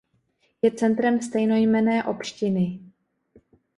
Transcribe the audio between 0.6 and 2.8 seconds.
Je centrem stejnojmenné opštiny.